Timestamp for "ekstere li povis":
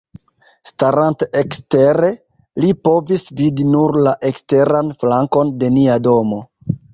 1.41-3.27